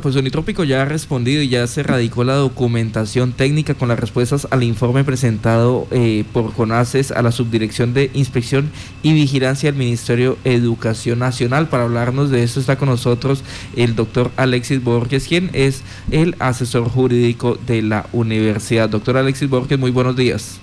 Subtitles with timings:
[0.00, 4.48] Pues Unitrópico ya ha respondido y ya se radicó la documentación técnica con las respuestas
[4.50, 8.70] al informe presentado eh, por CONACES a la Subdirección de Inspección
[9.02, 11.68] y Vigilancia del Ministerio de Educación Nacional.
[11.68, 13.44] Para hablarnos de esto está con nosotros
[13.76, 18.88] el doctor Alexis Borges, quien es el asesor jurídico de la universidad.
[18.88, 20.58] Doctor Alexis Borges, muy buenos días.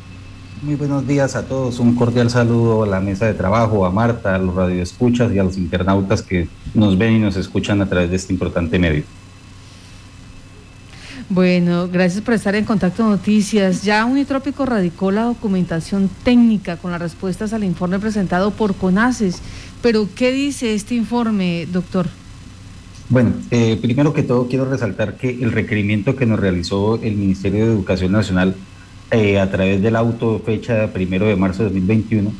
[0.64, 1.78] Muy buenos días a todos.
[1.78, 5.44] Un cordial saludo a la mesa de trabajo, a Marta, a los radioescuchas y a
[5.44, 9.04] los internautas que nos ven y nos escuchan a través de este importante medio.
[11.30, 13.84] Bueno, gracias por estar en Contacto Noticias.
[13.84, 19.42] Ya Unitrópico radicó la documentación técnica con las respuestas al informe presentado por CONACES.
[19.82, 22.08] Pero, ¿qué dice este informe, doctor?
[23.10, 27.66] Bueno, eh, primero que todo quiero resaltar que el requerimiento que nos realizó el Ministerio
[27.66, 28.56] de Educación Nacional
[29.12, 32.32] eh, a través del auto fecha primero de marzo de 2021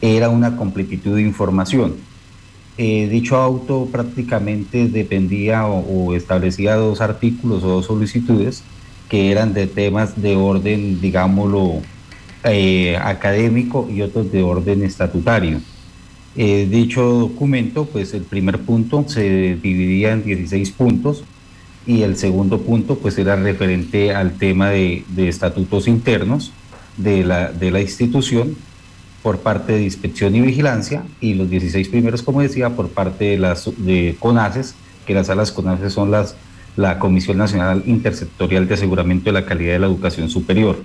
[0.00, 1.94] era una completitud de información.
[2.78, 8.62] Eh, dicho auto prácticamente dependía o, establecía dos artículos o dos solicitudes
[9.10, 11.82] que eran de temas de orden, digámoslo,
[12.44, 15.60] eh, académico y otros de orden estatutario.
[16.34, 21.24] dicho documento, pues el primer punto se dividía en 16 puntos
[21.86, 26.52] y el segundo punto pues era referente al tema de, estatutos internos
[26.96, 28.56] de la, de la, institución
[29.22, 33.38] por parte de inspección y vigilancia y los 16 primeros como decía por parte de
[33.38, 34.74] las de CONACES
[35.06, 36.36] que las salas CONACES son las
[36.76, 40.82] la Comisión Nacional Intersectorial de Aseguramiento de la Calidad de la Educación Superior.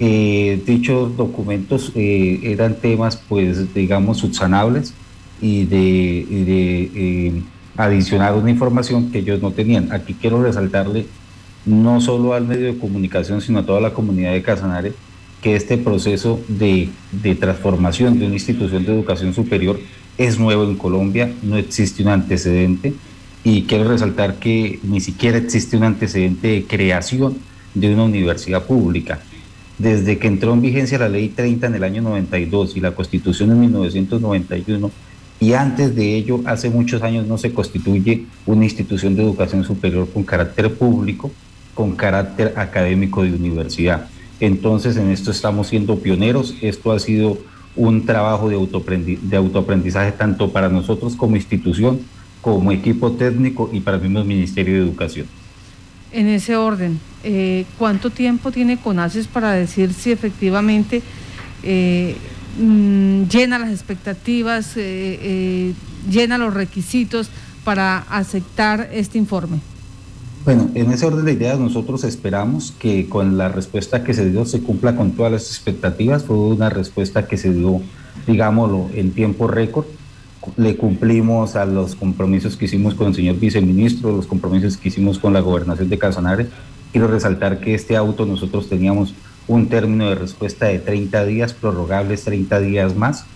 [0.00, 4.94] Eh, dichos documentos eh, eran temas pues digamos subsanables
[5.40, 7.42] y de, de eh,
[7.76, 9.90] adicionar una información que ellos no tenían.
[9.92, 11.06] Aquí quiero resaltarle
[11.64, 14.92] no solo al medio de comunicación, sino a toda la comunidad de Casanare,
[15.42, 16.90] que este proceso de,
[17.38, 19.78] transformación de una institución de educación superior
[20.16, 22.94] es nuevo en Colombia, no existe un antecedente
[23.44, 27.38] y quiero resaltar que ni siquiera existe un antecedente de creación
[27.74, 29.20] de una universidad pública.
[29.78, 33.52] Desde que entró en vigencia la ley 30 en el año 92 y la constitución
[33.52, 34.90] en 1991,
[35.40, 40.08] y antes de ello, hace muchos años no se constituye una institución de educación superior
[40.12, 41.30] con carácter público,
[41.74, 44.08] con carácter académico de universidad.
[44.40, 46.54] Entonces, en esto estamos siendo pioneros.
[46.60, 47.38] Esto ha sido
[47.76, 48.56] un trabajo de,
[49.36, 52.00] autoaprendizaje tanto para nosotros como institución,
[52.40, 55.26] como equipo técnico y para el mismo Ministerio de Educación.
[56.12, 61.02] En ese orden, eh, ¿cuánto tiempo tiene CONACES para decir si efectivamente
[61.62, 62.16] eh,
[62.58, 65.74] Mm, llena las expectativas, eh,
[66.10, 67.30] llena los requisitos
[67.62, 69.60] para aceptar este informe?
[70.48, 74.46] Bueno, en ese orden de ideas nosotros esperamos que con la respuesta que se dio
[74.46, 76.24] se cumpla con todas las expectativas.
[76.24, 77.82] Fue una respuesta que se dio,
[78.26, 79.84] digámoslo, en tiempo récord.
[80.56, 85.18] Le cumplimos a los compromisos que hicimos con el señor viceministro, los compromisos que hicimos
[85.18, 86.46] con la gobernación de Casanare.
[86.92, 89.12] Quiero resaltar que este auto nosotros teníamos
[89.48, 93.26] un término de respuesta de 30 días, prorrogables 30 días más.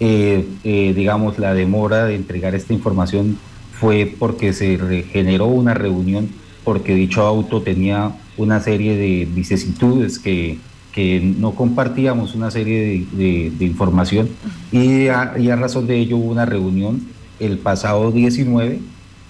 [0.00, 3.38] Eh, eh, digamos, la demora de entregar esta información
[3.78, 6.30] fue porque se generó una reunión,
[6.64, 10.58] porque dicho auto tenía una serie de vicisitudes que,
[10.92, 14.28] que no compartíamos, una serie de, información,
[14.72, 17.00] y a, y a razón de ello hubo una reunión
[17.40, 18.80] el pasado 19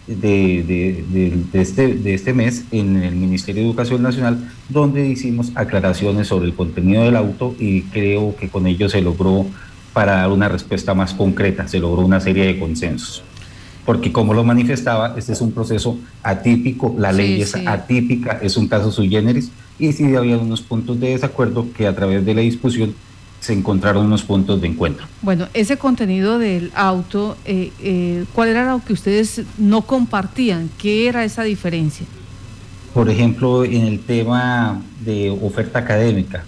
[0.08, 6.46] de, este, de este mes en el Ministerio de Educación Nacional, donde hicimos aclaraciones sobre
[6.46, 9.46] el contenido del auto y creo que con ello se logró,
[9.92, 13.22] para dar una respuesta más concreta, se logró una serie de consensos.
[13.88, 18.69] Porque como lo manifestaba, este es un proceso atípico, la ley es atípica, es un
[18.69, 22.43] caso sui generis, y sí había unos puntos de desacuerdo que a través de la
[22.43, 22.94] discusión
[23.41, 25.06] se encontraron unos puntos de encuentro.
[25.22, 30.69] Bueno, ese contenido del auto, eh, eh, ¿cuál era lo que ustedes no compartían?
[30.76, 32.05] ¿Qué era esa diferencia?
[32.93, 36.44] Por ejemplo, en el tema de oferta académica,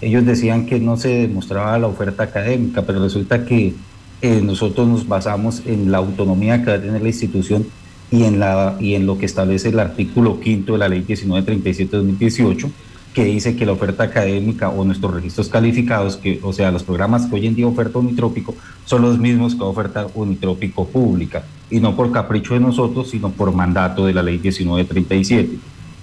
[0.00, 3.76] ellos decían que no se demostraba la oferta académica, pero resulta que
[4.22, 7.66] eh, nosotros nos basamos en la autonomía que va a tener la institución
[8.10, 12.70] y en, la, y en lo que establece el artículo quinto de la ley 1937-2018
[13.14, 17.26] que dice que la oferta académica o nuestros registros calificados, que, o sea, los programas
[17.26, 18.54] que hoy en día oferta Unitrópico,
[18.84, 23.52] son los mismos que oferta Unitrópico Pública, y no por capricho de nosotros, sino por
[23.52, 25.58] mandato de la ley 1937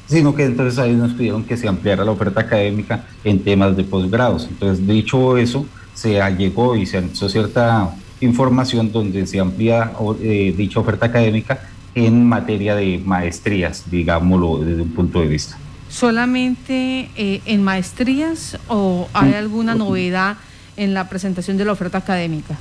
[0.08, 3.84] sino que entonces ahí nos pidieron que se ampliara la oferta académica en temas de
[3.84, 4.48] posgrados.
[4.50, 9.92] Entonces, dicho eso, se llegó y se anexó cierta información donde se amplía
[10.22, 11.60] eh, dicha oferta académica
[11.96, 15.58] en materia de maestrías, digámoslo desde un punto de vista
[15.90, 19.36] solamente eh, en maestrías o hay mm.
[19.36, 20.38] alguna novedad
[20.76, 22.58] en la presentación de la oferta académica?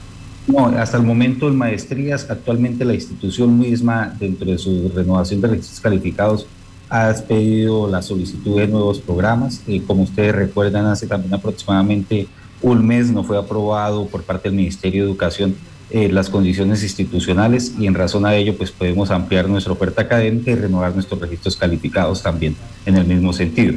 [0.47, 5.49] No, hasta el momento en maestrías, actualmente la institución misma, dentro de su renovación de
[5.49, 6.47] registros calificados,
[6.89, 9.63] ha pedido la solicitud de nuevos programas.
[9.67, 12.29] y como ustedes recuerdan, hace también aproximadamente
[12.67, 15.55] un mes no fue aprobado por parte del Ministerio de Educación
[15.91, 20.51] eh, las condiciones institucionales y en razón a ello pues podemos ampliar nuestra oferta académica
[20.51, 23.75] y renovar nuestros registros calificados también en el mismo sentido.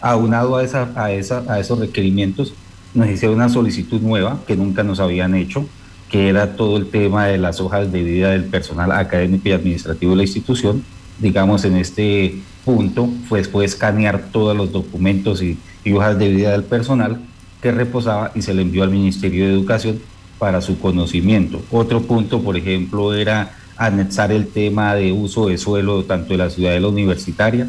[0.00, 2.54] Aunado a, esa, a, esa, a esos requerimientos,
[2.94, 5.66] nos hicieron una solicitud nueva que nunca nos habían hecho,
[6.08, 10.12] que era todo el tema de las hojas de vida del personal académico y administrativo
[10.12, 10.84] de la institución.
[11.18, 16.52] Digamos, en este punto, pues fue escanear todos los documentos y, y hojas de vida
[16.52, 17.20] del personal
[17.62, 20.00] que reposaba y se le envió al Ministerio de Educación
[20.38, 21.60] para su conocimiento.
[21.70, 26.50] Otro punto, por ejemplo, era anexar el tema de uso de suelo tanto de la
[26.50, 27.68] ciudadela universitaria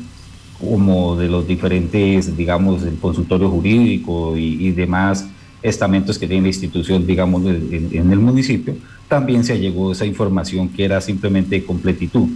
[0.60, 5.28] como de los diferentes, digamos, el consultorio jurídico y, demás
[5.62, 8.76] estamentos que tiene la institución, digamos, en, el municipio,
[9.08, 12.28] también se llegó esa información que era simplemente de completitud.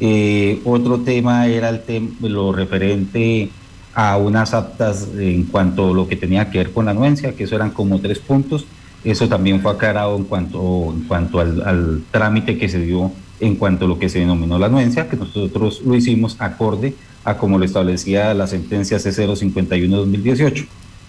[0.00, 3.48] Eh, otro tema era el tema, lo referente
[3.94, 7.44] a unas aptas en cuanto a lo que tenía que ver con la anuencia, que
[7.44, 8.66] eso eran como tres puntos.
[9.04, 13.56] Eso también fue aclarado en cuanto, en cuanto al, al, trámite que se dio en
[13.56, 16.94] cuanto a lo que se denominó la anuencia, que nosotros lo hicimos acorde
[17.24, 20.66] a como lo establecía la sentencia C051-2018,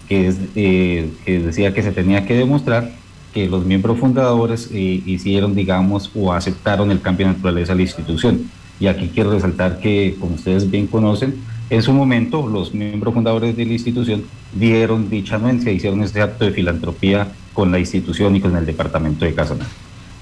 [0.08, 2.92] que, eh, que decía que se tenía que demostrar
[3.34, 7.82] que los miembros fundadores eh, hicieron, digamos, o aceptaron el cambio de naturaleza de la
[7.82, 8.50] institución.
[8.80, 11.34] Y aquí quiero resaltar que, como ustedes bien conocen,
[11.68, 16.44] en su momento los miembros fundadores de la institución dieron dicha anuencia, hicieron este acto
[16.44, 19.70] de filantropía con la institución y con el departamento de Casanare.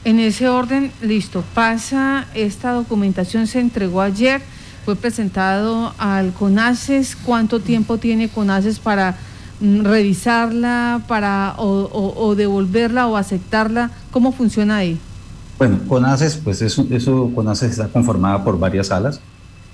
[0.05, 4.43] En ese orden, listo, pasa, esta documentación se entregó ayer,
[4.85, 9.17] fue presentado al CONACES, ¿cuánto tiempo tiene CONACES para
[9.61, 13.91] mm, revisarla, para o, devolverla o aceptarla?
[14.11, 14.99] ¿Cómo funciona ahí?
[15.59, 19.21] Bueno, CONACES, pues eso, eso CONACES está conformada por varias salas.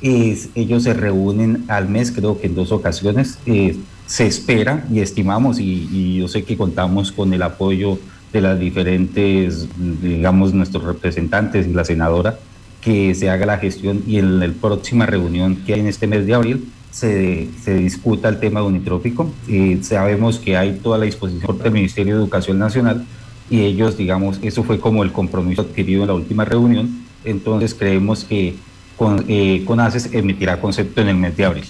[0.03, 3.39] Ellos se reúnen al mes, creo que en dos ocasiones.
[3.47, 3.77] Eh,
[4.11, 7.97] se espera y estimamos, y, yo sé que contamos con el apoyo
[8.33, 9.69] de las diferentes,
[10.03, 12.37] digamos, nuestros representantes y la senadora,
[12.81, 16.27] que se haga la gestión y en la próxima reunión que hay en este mes
[16.27, 19.31] de abril se, se discuta el tema de unitrópico.
[19.47, 23.07] y sabemos que hay toda la disposición del Ministerio de Educación Nacional
[23.49, 28.25] y ellos, digamos, eso fue como el compromiso adquirido en la última reunión, entonces creemos
[28.25, 28.57] que
[29.01, 31.65] con, eh, CONACES emitirá concepto en el mes de abril.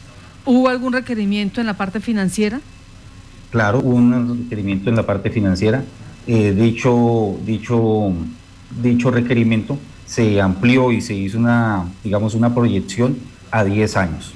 [0.45, 2.61] ¿Hubo algún requerimiento en la parte financiera?
[3.53, 5.85] Claro, hubo un requerimiento en la parte financiera.
[6.27, 8.13] Eh, dicho, dicho,
[8.83, 13.17] dicho requerimiento se amplió y se hizo una, digamos, una proyección
[13.53, 14.35] a 10 años.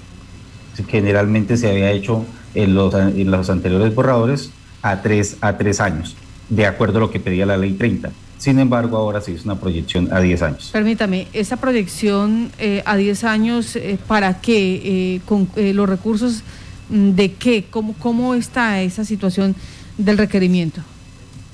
[0.87, 2.25] Generalmente se había hecho
[2.55, 4.53] en los, en los anteriores borradores
[4.83, 6.15] a 3, a 3 años,
[6.49, 8.13] de acuerdo a lo que pedía la ley 30.
[8.45, 10.69] Sin embargo, ahora se hizo una proyección a 10 años.
[10.71, 14.83] Permítame, esa proyección eh, a 10 años, eh, ¿para qué?
[14.85, 16.43] Eh, ¿Con los recursos
[16.91, 17.65] mm, de qué?
[17.71, 19.57] ¿Cómo, ¿Cómo está esa situación
[19.97, 20.83] del requerimiento?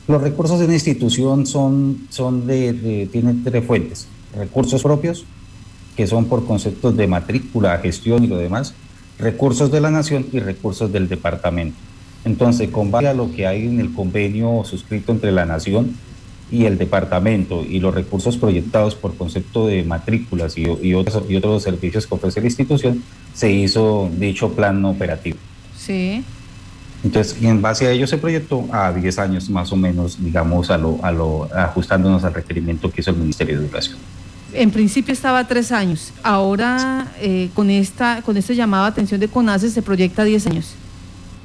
[0.08, 4.08] Los recursos de la institución son, son de, tienen tres fuentes.
[4.36, 5.24] Recursos propios,
[5.96, 8.74] que son por conceptos de matrícula, gestión y lo demás.
[9.16, 11.76] Recursos de la nación y recursos del departamento.
[12.24, 15.94] Entonces, con base a lo que hay en el convenio suscrito entre la nación
[16.50, 21.62] y el departamento y los recursos proyectados por concepto de matrículas y, otros, y otros
[21.62, 23.02] servicios que ofrece la institución,
[23.34, 25.38] se hizo dicho plan operativo.
[25.76, 26.24] Sí.
[27.02, 30.76] Entonces, en base a ello se proyectó a 10 años más o menos, digamos, a
[30.76, 33.96] lo, a lo, ajustándonos al requerimiento que hizo el Ministerio de Educación.
[34.52, 39.20] En principio estaba a tres años, ahora eh, con, esta, con este llamado a atención
[39.20, 40.74] de CONACE se proyecta a 10 años.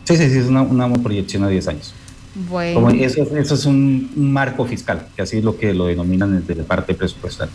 [0.05, 1.93] Sí, sí, sí, es una, una proyección a 10 años.
[2.35, 2.89] Bueno.
[2.89, 6.63] eso, eso es un, marco fiscal, que así es lo que lo denominan desde la
[6.63, 7.49] parte presupuestal.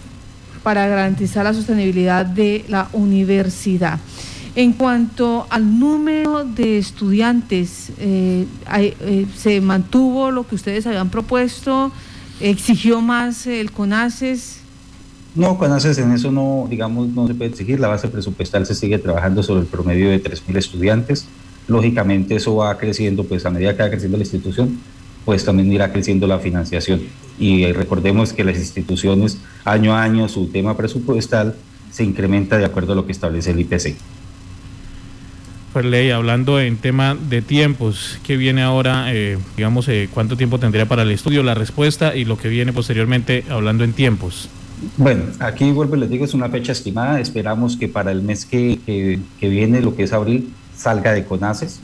[0.63, 4.01] Para garantizar la sostenibilidad de la universidad.
[4.57, 8.47] En cuanto al número de estudiantes, eh,
[8.77, 11.93] eh, ¿se mantuvo lo que ustedes habían propuesto?
[12.41, 14.61] ¿Exigió más el CONACES?
[15.35, 17.79] No, CONACES en eso no, digamos, no se puede exigir.
[17.79, 21.27] La base presupuestal se sigue trabajando sobre el promedio de 3.000 estudiantes
[21.71, 24.79] lógicamente eso va creciendo, pues a medida que va creciendo la institución,
[25.25, 27.01] pues también irá creciendo la financiación.
[27.39, 31.55] Y recordemos que las instituciones año a año su tema presupuestal
[31.91, 33.95] se incrementa de acuerdo a lo que establece el IPC.
[35.73, 39.15] Pues ley, hablando en tema de tiempos, ¿qué viene ahora?
[39.15, 42.73] Eh, digamos, eh, ¿cuánto tiempo tendría para el estudio, la respuesta y lo que viene
[42.73, 44.49] posteriormente hablando en tiempos?
[44.97, 47.21] Bueno, aquí vuelvo y les digo, es una fecha estimada.
[47.21, 50.51] Esperamos que para el mes que, que, que viene, lo que es abril,
[50.81, 51.81] salga de CONACES.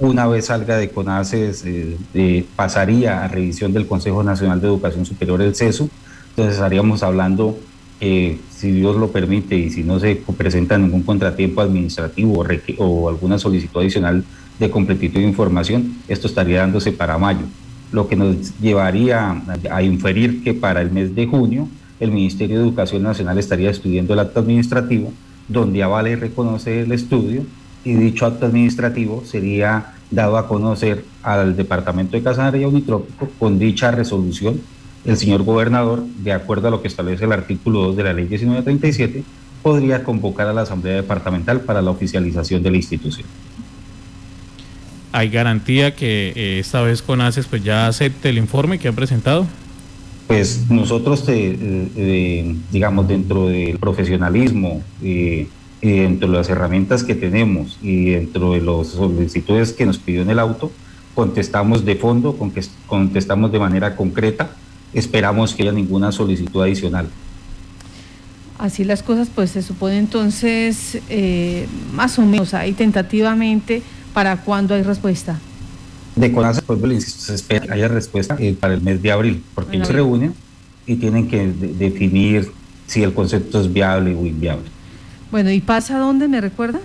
[0.00, 5.40] Una vez salga de CONACES, eh, pasaría a revisión del Consejo Nacional de Educación Superior,
[5.40, 5.88] el CESU.
[6.30, 7.56] Entonces estaríamos hablando
[8.00, 12.44] que, si Dios lo permite y si no se presenta ningún contratiempo administrativo
[12.78, 14.24] o, o alguna solicitud adicional
[14.58, 17.46] de completitud de información, esto estaría dándose para mayo,
[17.92, 21.68] lo que nos llevaría a inferir que para el mes de junio
[22.00, 25.12] el Ministerio de Educación Nacional estaría estudiando el acto administrativo
[25.46, 27.44] donde avala y reconoce el estudio
[27.84, 33.58] y dicho acto administrativo sería dado a conocer al Departamento de Casanare y Unitrópico con
[33.58, 34.60] dicha resolución.
[35.04, 38.24] El señor gobernador, de acuerdo a lo que establece el artículo 2 de la ley
[38.24, 39.22] 1937,
[39.62, 43.26] podría convocar a la Asamblea Departamental para la oficialización de la institución.
[45.12, 48.94] ¿Hay garantía que eh, esta vez con ACES pues ya acepte el informe que han
[48.94, 49.46] presentado?
[50.26, 51.56] Pues nosotros, eh,
[51.96, 54.82] eh, digamos, dentro del profesionalismo,
[55.84, 60.22] y dentro de las herramientas que tenemos y dentro de las solicitudes que nos pidió
[60.22, 60.72] en el auto,
[61.14, 62.36] contestamos de fondo,
[62.86, 64.50] contestamos de manera concreta,
[64.92, 67.08] esperamos que haya ninguna solicitud adicional.
[68.58, 70.98] Así las cosas, pues se supone entonces,
[71.92, 73.82] más o menos, ahí tentativamente,
[74.14, 75.40] ¿Para cuándo hay respuesta?
[76.14, 79.42] De CONASA, pues insisto, se espera que haya respuesta eh, para el mes de abril,
[79.56, 80.32] porque ellos se reúnen
[80.86, 82.52] y tienen que definir
[82.86, 84.66] si el concepto es viable o inviable.
[85.34, 86.78] Bueno, ¿y pasa a dónde, me recuerda?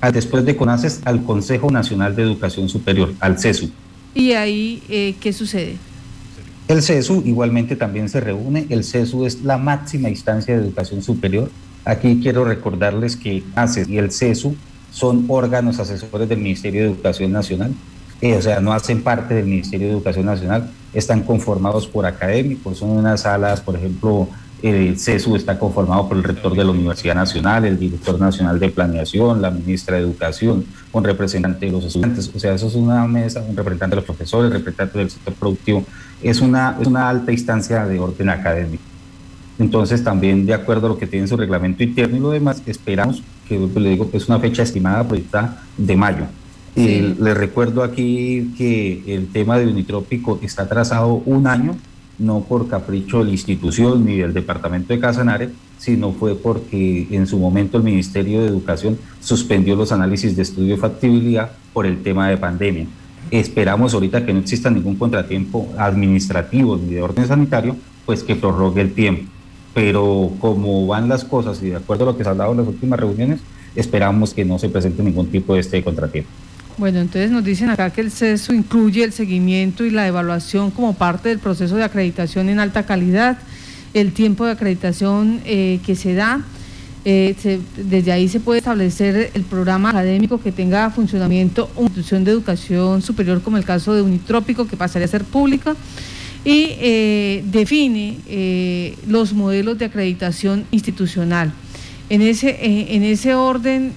[0.00, 3.72] Ah, después de CONACES al Consejo Nacional de Educación Superior, al CESU.
[4.14, 5.78] ¿Y ahí eh, qué sucede?
[6.68, 8.66] El CESU igualmente también se reúne.
[8.68, 11.50] El CESU es la máxima instancia de educación superior.
[11.84, 14.54] Aquí quiero recordarles que ACES y el CESU
[14.92, 17.74] son órganos asesores del Ministerio de Educación Nacional,
[18.20, 22.78] eh, o sea, no hacen parte del Ministerio de Educación Nacional, están conformados por académicos,
[22.78, 24.28] son unas salas, por ejemplo,
[24.62, 28.68] el CESU está conformado por el rector de la Universidad Nacional, el director nacional de
[28.68, 33.06] planeación, la ministra de Educación, un representante de los estudiantes, o sea, eso es una
[33.06, 35.84] mesa, un representante de los profesores, representante del sector productivo,
[36.22, 38.82] es una, es una alta instancia de orden académico.
[39.58, 43.22] Entonces, también de acuerdo a lo que tiene su reglamento interno y lo demás, esperamos
[43.48, 46.24] que le digo es una fecha estimada proyectada de mayo.
[46.74, 51.76] Y le recuerdo aquí que el tema de Unitrópico está trazado un año,
[52.18, 57.26] no por capricho de la institución ni del departamento de Casanare, sino fue porque en
[57.26, 62.02] su momento el Ministerio de Educación suspendió los análisis de estudio de factibilidad por el
[62.02, 62.86] tema de pandemia.
[63.30, 68.82] Esperamos ahorita que no exista ningún contratiempo administrativo ni de orden sanitario, pues que prorrogue
[68.82, 69.32] el tiempo
[69.74, 72.58] pero como van las cosas y de acuerdo a lo que se ha hablado en
[72.58, 73.40] las últimas reuniones,
[73.74, 76.30] esperamos que no se presente ningún tipo de este contratiempo.
[76.78, 80.94] Bueno, entonces nos dicen acá que el CESO incluye el seguimiento y la evaluación como
[80.94, 83.38] parte del proceso de acreditación en alta calidad,
[83.92, 86.42] el tiempo de acreditación eh, que se da.
[87.04, 92.30] Eh, desde ahí se puede establecer el programa académico que tenga funcionamiento una institución de
[92.30, 95.74] educación superior como el caso de Unitrópico que pasaría a ser pública
[96.44, 101.52] y eh, define los modelos de acreditación institucional.
[102.12, 103.94] En ese, eh, en ese orden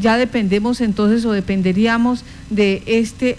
[0.00, 3.38] ya dependemos entonces o dependeríamos de este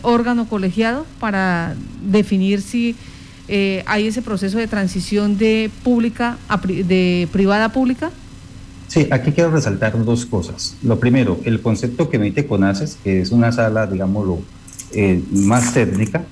[0.00, 2.96] órgano colegiado para definir si
[3.84, 8.10] hay ese proceso de transición de pública a de privada a pública.
[8.88, 10.76] Sí, aquí quiero resaltar dos cosas.
[10.82, 14.38] Lo primero, el concepto que emite CONACES, que es una sala, digámoslo,
[15.30, 16.24] más técnica,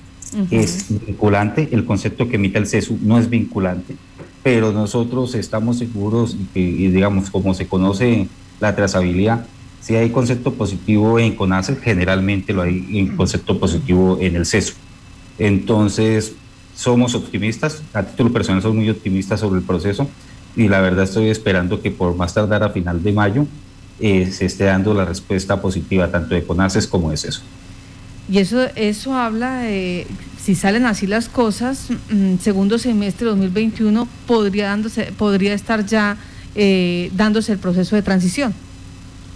[0.49, 3.95] es vinculante, el concepto que emite el CESU no es vinculante,
[4.45, 6.61] pero nosotros estamos seguros y, que,
[6.91, 8.27] digamos, como se conoce
[8.59, 9.43] la trazabilidad,
[9.81, 14.75] si hay concepto positivo en CONACE, generalmente lo hay en concepto positivo en el CESU.
[15.39, 16.33] Entonces,
[16.75, 20.07] somos optimistas, a título personal soy muy optimista sobre el proceso
[20.55, 23.47] y la verdad estoy esperando que por más tardar a final de mayo
[23.99, 27.41] eh, se esté dando la respuesta positiva tanto de CONACES como de CESU.
[28.29, 30.07] Y eso, eso habla de,
[30.41, 36.17] si salen así las cosas, mm, segundo semestre de 2021 podría, dándose, podría estar ya
[36.55, 38.53] eh, dándose el proceso de transición.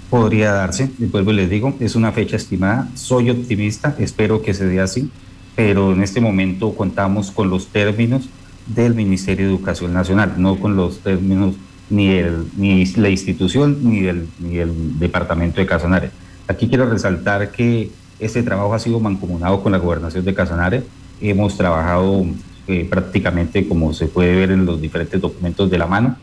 [0.10, 4.54] Podría darse, y vuelvo y les digo, es una fecha estimada, soy optimista, espero que
[4.56, 5.12] se dé así,
[5.56, 8.30] pero en este momento contamos con los términos
[8.66, 11.56] del Ministerio de Educación Nacional, no con los términos
[11.90, 16.12] ni, el, ni la institución ni el, ni el Departamento de Casanare.
[16.48, 20.84] Aquí quiero resaltar que este trabajo ha sido mancomunado con la gobernación de Casanare.
[21.22, 22.26] Hemos trabajado
[22.68, 26.18] eh, prácticamente como se puede ver en los diferentes documentos de la mano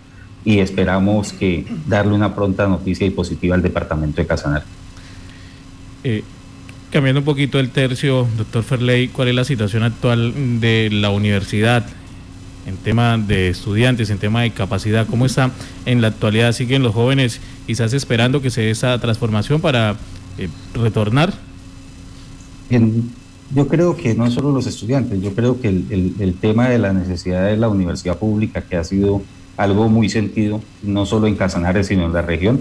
[0.44, 4.64] y esperamos que darle una pronta noticia y positiva al departamento de Casanare.
[6.04, 6.22] Eh,
[6.92, 11.84] cambiando un poquito el tercio, doctor Ferley, ¿cuál es la situación actual de la universidad
[12.66, 15.06] en tema de estudiantes, en tema de capacidad?
[15.06, 15.50] ¿Cómo está
[15.84, 16.52] en la actualidad?
[16.52, 19.96] ¿Siguen los jóvenes quizás esperando que se dé esa transformación para
[20.38, 21.45] eh, retornar
[23.54, 26.92] yo creo que no solo los estudiantes, yo creo que el, el, tema de la
[26.92, 29.22] necesidad de la universidad pública, que ha sido
[29.56, 32.60] algo muy sentido, no solo en Casanares, sino en la región,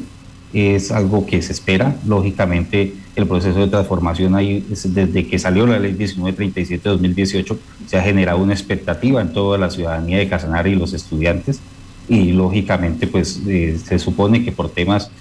[0.53, 1.95] es algo que se espera.
[2.05, 7.57] Lógicamente, el proceso de transformación ahí, desde que salió la ley 1937-2018,
[7.87, 11.59] se ha generado una expectativa en toda la ciudadanía de Casanare y los estudiantes.
[12.07, 15.11] Y lógicamente, pues eh, se supone que por temas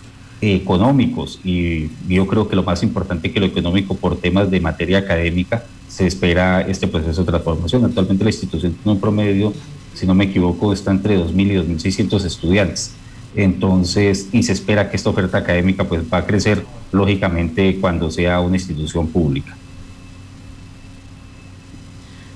[0.52, 4.98] económicos, y yo creo que lo más importante que lo económico por temas de materia
[4.98, 7.84] académica, se espera este proceso de transformación.
[7.84, 9.52] Actualmente la institución tiene un promedio,
[9.94, 12.92] si no me equivoco, está entre 2.000 y 2.600 estudiantes.
[13.36, 18.40] Entonces, y se espera que esta oferta académica pues va a crecer lógicamente cuando sea
[18.40, 19.56] una institución pública.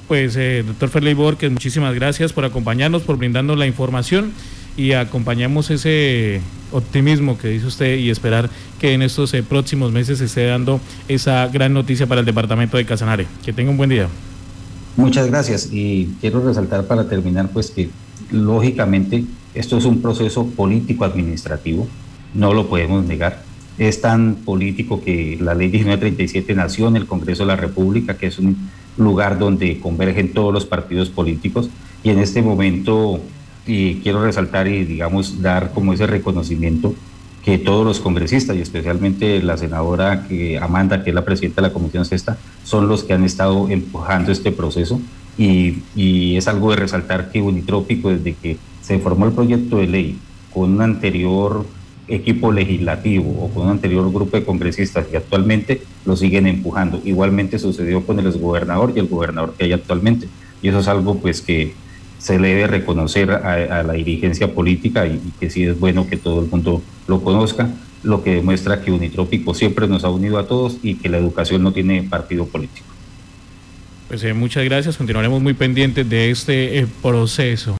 [0.09, 4.33] Pues, eh, doctor Ferley Borges, muchísimas gracias por acompañarnos, por brindarnos la información
[4.79, 10.19] y acompañamos ese optimismo que dice usted y esperar que en estos eh, próximos meses
[10.19, 13.27] se esté dando esa gran noticia para el departamento de Casanare.
[13.45, 14.09] Que tenga un buen día.
[14.97, 17.91] Muchas gracias y quiero resaltar para terminar pues que
[18.31, 21.89] lógicamente esto es un proceso político administrativo,
[22.33, 23.43] no lo podemos negar.
[23.79, 28.29] Es tan político que la ley 1937 nació en el Congreso de la República, que
[28.29, 28.57] es un
[28.97, 31.69] lugar donde convergen todos los partidos políticos
[32.05, 33.21] y en este momento
[33.69, 36.95] y quiero resaltar y, digamos, dar como ese reconocimiento
[37.45, 41.69] que todos los congresistas y especialmente la senadora que, Amanda, que es la presidenta de
[41.69, 45.01] la Comisión Sexta, son los que han estado empujando este proceso
[45.37, 49.87] y, y es algo de resaltar que Unitrópico, desde que se formó el proyecto de
[49.87, 50.19] ley
[50.53, 51.65] con un anterior
[52.09, 57.01] equipo legislativo o con un anterior grupo de congresistas y actualmente lo siguen empujando.
[57.05, 60.27] Igualmente sucedió con el exgobernador y el gobernador que hay actualmente.
[60.63, 61.75] Y eso es algo pues que
[62.19, 66.43] se le debe reconocer a, la dirigencia política y, que sí es bueno que todo
[66.43, 67.71] el mundo lo conozca,
[68.03, 71.63] lo que demuestra que Unitrópico siempre nos ha unido a todos y que la educación
[71.63, 72.87] no tiene partido político.
[74.09, 77.77] Pues eh, muchas gracias, continuaremos muy pendientes de este eh, proceso.